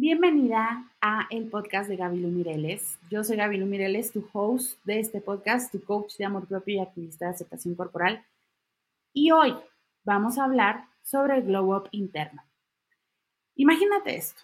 [0.00, 3.00] Bienvenida a el podcast de Gaby Mireles.
[3.10, 6.78] Yo soy Gaby Mireles, tu host de este podcast, tu coach de amor propio y
[6.78, 8.24] activista de aceptación corporal.
[9.12, 9.56] Y hoy
[10.04, 12.44] vamos a hablar sobre el glow up interno.
[13.56, 14.40] Imagínate esto.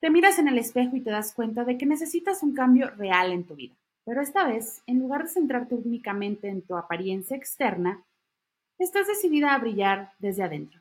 [0.00, 3.30] Te miras en el espejo y te das cuenta de que necesitas un cambio real
[3.30, 3.76] en tu vida.
[4.04, 8.02] Pero esta vez, en lugar de centrarte únicamente en tu apariencia externa,
[8.76, 10.80] estás decidida a brillar desde adentro.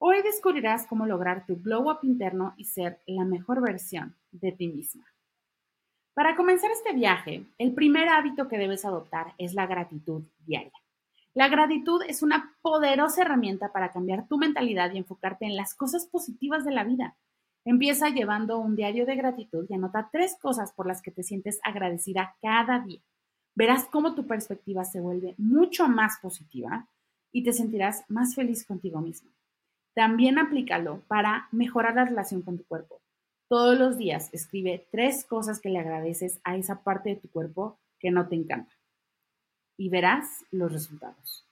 [0.00, 4.68] Hoy descubrirás cómo lograr tu glow up interno y ser la mejor versión de ti
[4.68, 5.04] misma.
[6.14, 10.72] Para comenzar este viaje, el primer hábito que debes adoptar es la gratitud diaria.
[11.34, 16.06] La gratitud es una poderosa herramienta para cambiar tu mentalidad y enfocarte en las cosas
[16.06, 17.16] positivas de la vida.
[17.64, 21.58] Empieza llevando un diario de gratitud y anota tres cosas por las que te sientes
[21.64, 23.00] agradecida cada día.
[23.56, 26.86] Verás cómo tu perspectiva se vuelve mucho más positiva
[27.32, 29.30] y te sentirás más feliz contigo mismo.
[29.98, 33.02] También aplícalo para mejorar la relación con tu cuerpo.
[33.48, 37.80] Todos los días escribe tres cosas que le agradeces a esa parte de tu cuerpo
[37.98, 38.72] que no te encanta
[39.76, 41.48] y verás los resultados.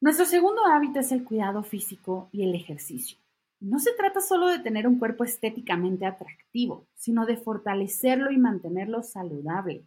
[0.00, 3.18] Nuestro segundo hábito es el cuidado físico y el ejercicio.
[3.60, 9.02] No se trata solo de tener un cuerpo estéticamente atractivo, sino de fortalecerlo y mantenerlo
[9.02, 9.84] saludable.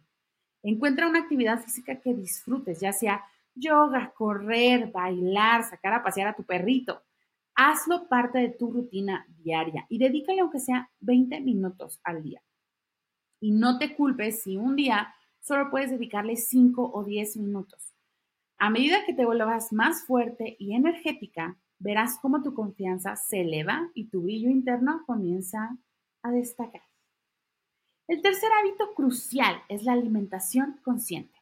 [0.62, 3.24] Encuentra una actividad física que disfrutes, ya sea
[3.56, 7.02] yoga, correr, bailar, sacar a pasear a tu perrito.
[7.56, 12.42] Hazlo parte de tu rutina diaria y dedícale aunque sea 20 minutos al día.
[13.40, 17.94] Y no te culpes si un día solo puedes dedicarle 5 o 10 minutos.
[18.58, 23.90] A medida que te vuelvas más fuerte y energética, verás cómo tu confianza se eleva
[23.94, 25.78] y tu brillo interno comienza
[26.22, 26.82] a destacar.
[28.06, 31.36] El tercer hábito crucial es la alimentación consciente.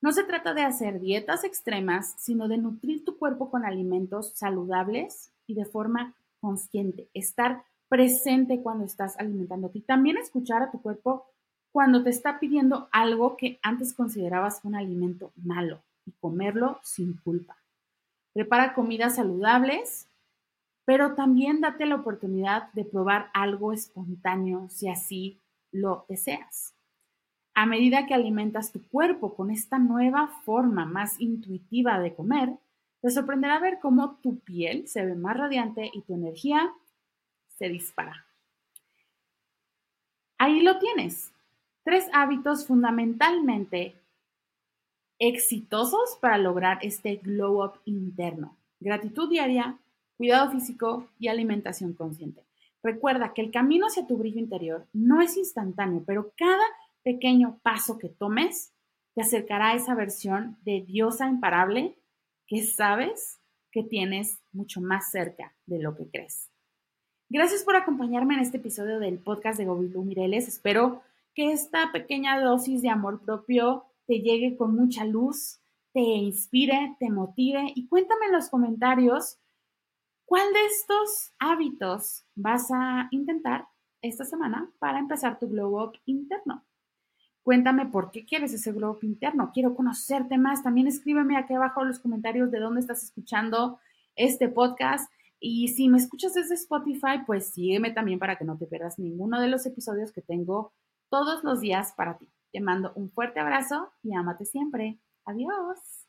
[0.00, 5.31] No se trata de hacer dietas extremas, sino de nutrir tu cuerpo con alimentos saludables
[5.46, 11.26] y de forma consciente, estar presente cuando estás alimentándote y también escuchar a tu cuerpo
[11.72, 17.56] cuando te está pidiendo algo que antes considerabas un alimento malo y comerlo sin culpa.
[18.32, 20.06] Prepara comidas saludables,
[20.84, 25.38] pero también date la oportunidad de probar algo espontáneo si así
[25.70, 26.74] lo deseas.
[27.54, 32.56] A medida que alimentas tu cuerpo con esta nueva forma más intuitiva de comer,
[33.02, 36.72] te sorprenderá ver cómo tu piel se ve más radiante y tu energía
[37.58, 38.24] se dispara.
[40.38, 41.32] Ahí lo tienes.
[41.84, 43.96] Tres hábitos fundamentalmente
[45.18, 48.56] exitosos para lograr este glow up interno.
[48.78, 49.76] Gratitud diaria,
[50.16, 52.44] cuidado físico y alimentación consciente.
[52.84, 56.64] Recuerda que el camino hacia tu brillo interior no es instantáneo, pero cada
[57.02, 58.72] pequeño paso que tomes
[59.14, 61.96] te acercará a esa versión de diosa imparable
[62.52, 63.40] que sabes
[63.70, 66.50] que tienes mucho más cerca de lo que crees.
[67.30, 70.48] Gracias por acompañarme en este episodio del podcast de Gobilu Mireles.
[70.48, 71.00] Espero
[71.34, 75.60] que esta pequeña dosis de amor propio te llegue con mucha luz,
[75.94, 79.38] te inspire, te motive y cuéntame en los comentarios
[80.26, 83.66] cuál de estos hábitos vas a intentar
[84.02, 86.62] esta semana para empezar tu glow up interno.
[87.42, 89.50] Cuéntame por qué quieres ese globo interno.
[89.52, 90.62] Quiero conocerte más.
[90.62, 93.80] También escríbeme aquí abajo en los comentarios de dónde estás escuchando
[94.14, 95.10] este podcast.
[95.40, 99.40] Y si me escuchas desde Spotify, pues sígueme también para que no te pierdas ninguno
[99.40, 100.72] de los episodios que tengo
[101.10, 102.28] todos los días para ti.
[102.52, 105.00] Te mando un fuerte abrazo y ámate siempre.
[105.24, 106.01] Adiós.